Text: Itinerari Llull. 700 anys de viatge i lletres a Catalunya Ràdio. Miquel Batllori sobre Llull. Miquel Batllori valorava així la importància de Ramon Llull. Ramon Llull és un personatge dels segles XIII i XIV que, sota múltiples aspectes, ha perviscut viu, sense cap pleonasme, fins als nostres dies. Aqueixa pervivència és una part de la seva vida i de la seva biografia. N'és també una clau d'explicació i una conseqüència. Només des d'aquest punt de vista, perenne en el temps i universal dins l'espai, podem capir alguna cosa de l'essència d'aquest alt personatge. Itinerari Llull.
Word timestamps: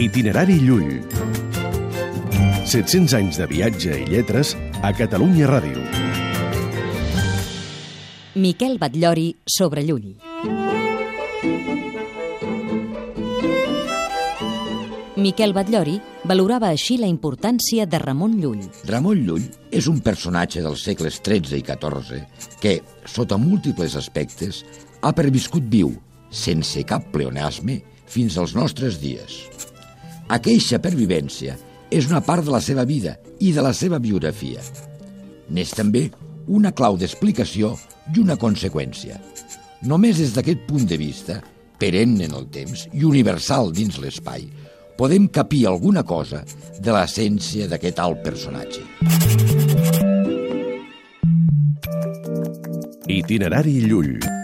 Itinerari 0.00 0.54
Llull. 0.64 1.02
700 2.64 3.12
anys 3.18 3.36
de 3.36 3.44
viatge 3.50 3.98
i 4.00 4.06
lletres 4.08 4.54
a 4.80 4.94
Catalunya 4.96 5.44
Ràdio. 5.50 5.82
Miquel 8.40 8.78
Batllori 8.80 9.26
sobre 9.44 9.84
Llull. 9.84 10.14
Miquel 15.20 15.52
Batllori 15.52 15.98
valorava 16.24 16.72
així 16.72 16.96
la 16.96 17.10
importància 17.12 17.84
de 17.84 18.00
Ramon 18.00 18.40
Llull. 18.40 18.64
Ramon 18.88 19.20
Llull 19.26 19.44
és 19.68 19.90
un 19.92 20.00
personatge 20.00 20.64
dels 20.64 20.88
segles 20.88 21.20
XIII 21.20 21.60
i 21.60 21.66
XIV 21.68 22.56
que, 22.64 22.78
sota 23.04 23.36
múltiples 23.36 24.00
aspectes, 24.00 24.64
ha 25.04 25.12
perviscut 25.12 25.68
viu, 25.68 25.92
sense 26.32 26.88
cap 26.88 27.12
pleonasme, 27.12 27.82
fins 28.10 28.40
als 28.40 28.56
nostres 28.56 28.96
dies. 29.02 29.44
Aqueixa 30.30 30.78
pervivència 30.78 31.56
és 31.90 32.06
una 32.06 32.20
part 32.22 32.46
de 32.46 32.52
la 32.54 32.60
seva 32.62 32.84
vida 32.86 33.16
i 33.42 33.50
de 33.50 33.64
la 33.66 33.72
seva 33.74 33.98
biografia. 33.98 34.62
N'és 35.50 35.72
també 35.74 36.04
una 36.46 36.70
clau 36.70 36.94
d'explicació 37.00 37.72
i 38.14 38.22
una 38.22 38.38
conseqüència. 38.38 39.18
Només 39.90 40.20
des 40.22 40.30
d'aquest 40.36 40.62
punt 40.68 40.86
de 40.86 41.00
vista, 41.00 41.40
perenne 41.82 42.28
en 42.28 42.36
el 42.38 42.46
temps 42.54 42.86
i 42.92 43.02
universal 43.08 43.72
dins 43.74 43.98
l'espai, 43.98 44.46
podem 44.94 45.26
capir 45.34 45.64
alguna 45.66 46.04
cosa 46.06 46.44
de 46.78 46.94
l'essència 46.94 47.66
d'aquest 47.66 47.98
alt 47.98 48.22
personatge. 48.22 48.86
Itinerari 53.10 53.80
Llull. 53.88 54.39